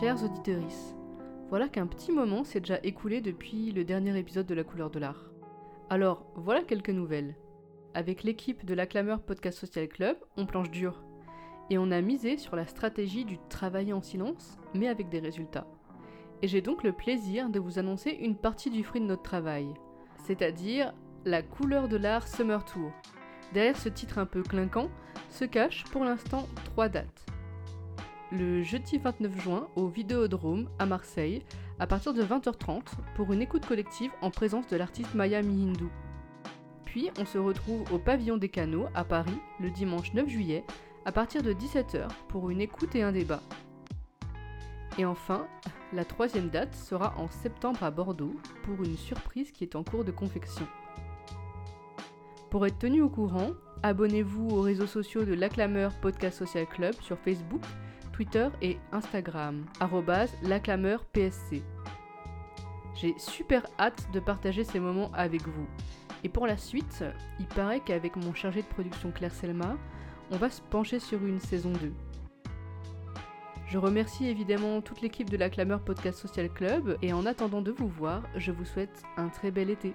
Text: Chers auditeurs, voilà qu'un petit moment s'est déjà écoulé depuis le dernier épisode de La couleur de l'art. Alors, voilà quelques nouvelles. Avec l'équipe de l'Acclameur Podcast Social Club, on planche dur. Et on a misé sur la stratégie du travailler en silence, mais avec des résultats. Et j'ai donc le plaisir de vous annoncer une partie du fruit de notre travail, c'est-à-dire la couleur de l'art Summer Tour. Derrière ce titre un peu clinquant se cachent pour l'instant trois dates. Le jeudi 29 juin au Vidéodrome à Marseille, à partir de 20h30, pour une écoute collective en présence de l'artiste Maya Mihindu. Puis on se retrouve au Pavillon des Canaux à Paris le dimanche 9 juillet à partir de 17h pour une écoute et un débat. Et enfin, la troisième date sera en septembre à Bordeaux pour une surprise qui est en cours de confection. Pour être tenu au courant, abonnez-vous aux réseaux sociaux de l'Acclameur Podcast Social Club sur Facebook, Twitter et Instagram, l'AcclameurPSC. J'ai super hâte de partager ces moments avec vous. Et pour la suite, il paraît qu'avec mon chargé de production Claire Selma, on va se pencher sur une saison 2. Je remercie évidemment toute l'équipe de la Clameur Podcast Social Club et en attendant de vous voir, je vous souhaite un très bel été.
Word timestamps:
Chers 0.00 0.24
auditeurs, 0.24 0.60
voilà 1.50 1.68
qu'un 1.68 1.86
petit 1.86 2.10
moment 2.10 2.42
s'est 2.42 2.58
déjà 2.58 2.80
écoulé 2.82 3.20
depuis 3.20 3.70
le 3.70 3.84
dernier 3.84 4.18
épisode 4.18 4.46
de 4.46 4.54
La 4.54 4.64
couleur 4.64 4.90
de 4.90 4.98
l'art. 4.98 5.30
Alors, 5.88 6.26
voilà 6.34 6.62
quelques 6.62 6.90
nouvelles. 6.90 7.36
Avec 7.94 8.24
l'équipe 8.24 8.64
de 8.64 8.74
l'Acclameur 8.74 9.20
Podcast 9.20 9.56
Social 9.56 9.86
Club, 9.86 10.16
on 10.36 10.46
planche 10.46 10.72
dur. 10.72 11.04
Et 11.70 11.78
on 11.78 11.92
a 11.92 12.00
misé 12.00 12.38
sur 12.38 12.56
la 12.56 12.66
stratégie 12.66 13.24
du 13.24 13.38
travailler 13.48 13.92
en 13.92 14.02
silence, 14.02 14.58
mais 14.74 14.88
avec 14.88 15.10
des 15.10 15.20
résultats. 15.20 15.68
Et 16.42 16.48
j'ai 16.48 16.60
donc 16.60 16.82
le 16.82 16.92
plaisir 16.92 17.48
de 17.48 17.60
vous 17.60 17.78
annoncer 17.78 18.10
une 18.10 18.36
partie 18.36 18.70
du 18.70 18.82
fruit 18.82 19.00
de 19.00 19.06
notre 19.06 19.22
travail, 19.22 19.72
c'est-à-dire 20.24 20.92
la 21.24 21.42
couleur 21.42 21.86
de 21.86 21.98
l'art 21.98 22.26
Summer 22.26 22.64
Tour. 22.64 22.90
Derrière 23.52 23.78
ce 23.78 23.88
titre 23.88 24.18
un 24.18 24.26
peu 24.26 24.42
clinquant 24.42 24.88
se 25.30 25.44
cachent 25.44 25.84
pour 25.84 26.04
l'instant 26.04 26.48
trois 26.64 26.88
dates. 26.88 27.33
Le 28.32 28.62
jeudi 28.62 28.98
29 28.98 29.40
juin 29.40 29.68
au 29.76 29.86
Vidéodrome 29.88 30.68
à 30.78 30.86
Marseille, 30.86 31.42
à 31.78 31.86
partir 31.86 32.14
de 32.14 32.22
20h30, 32.22 32.82
pour 33.14 33.32
une 33.32 33.42
écoute 33.42 33.66
collective 33.66 34.10
en 34.22 34.30
présence 34.30 34.66
de 34.66 34.76
l'artiste 34.76 35.14
Maya 35.14 35.42
Mihindu. 35.42 35.88
Puis 36.84 37.10
on 37.20 37.26
se 37.26 37.38
retrouve 37.38 37.84
au 37.92 37.98
Pavillon 37.98 38.36
des 38.36 38.48
Canaux 38.48 38.86
à 38.94 39.04
Paris 39.04 39.38
le 39.60 39.70
dimanche 39.70 40.14
9 40.14 40.28
juillet 40.28 40.64
à 41.04 41.12
partir 41.12 41.42
de 41.42 41.52
17h 41.52 42.08
pour 42.28 42.50
une 42.50 42.60
écoute 42.60 42.94
et 42.94 43.02
un 43.02 43.12
débat. 43.12 43.42
Et 44.96 45.04
enfin, 45.04 45.46
la 45.92 46.04
troisième 46.04 46.48
date 46.48 46.74
sera 46.74 47.14
en 47.18 47.28
septembre 47.28 47.82
à 47.82 47.90
Bordeaux 47.90 48.34
pour 48.62 48.82
une 48.84 48.96
surprise 48.96 49.52
qui 49.52 49.64
est 49.64 49.76
en 49.76 49.84
cours 49.84 50.04
de 50.04 50.12
confection. 50.12 50.66
Pour 52.50 52.66
être 52.66 52.78
tenu 52.78 53.02
au 53.02 53.10
courant, 53.10 53.50
abonnez-vous 53.82 54.48
aux 54.48 54.62
réseaux 54.62 54.86
sociaux 54.86 55.24
de 55.24 55.34
l'Acclameur 55.34 55.92
Podcast 56.00 56.38
Social 56.38 56.66
Club 56.66 56.94
sur 57.00 57.18
Facebook, 57.18 57.62
Twitter 58.14 58.48
et 58.62 58.78
Instagram, 58.92 59.66
l'AcclameurPSC. 60.44 61.64
J'ai 62.94 63.14
super 63.18 63.66
hâte 63.76 64.06
de 64.12 64.20
partager 64.20 64.62
ces 64.62 64.78
moments 64.78 65.10
avec 65.14 65.42
vous. 65.42 65.66
Et 66.22 66.28
pour 66.28 66.46
la 66.46 66.56
suite, 66.56 67.02
il 67.40 67.46
paraît 67.46 67.80
qu'avec 67.80 68.14
mon 68.14 68.32
chargé 68.32 68.62
de 68.62 68.68
production 68.68 69.10
Claire 69.10 69.34
Selma, 69.34 69.76
on 70.30 70.36
va 70.36 70.48
se 70.48 70.62
pencher 70.62 71.00
sur 71.00 71.26
une 71.26 71.40
saison 71.40 71.72
2. 71.72 71.92
Je 73.66 73.78
remercie 73.78 74.28
évidemment 74.28 74.80
toute 74.80 75.00
l'équipe 75.00 75.28
de 75.28 75.36
la 75.36 75.50
Clameur 75.50 75.80
Podcast 75.80 76.20
Social 76.20 76.48
Club 76.50 76.96
et 77.02 77.12
en 77.12 77.26
attendant 77.26 77.62
de 77.62 77.72
vous 77.72 77.88
voir, 77.88 78.22
je 78.36 78.52
vous 78.52 78.64
souhaite 78.64 79.02
un 79.16 79.26
très 79.26 79.50
bel 79.50 79.70
été. 79.70 79.92